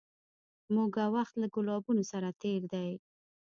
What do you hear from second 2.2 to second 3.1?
تېر دی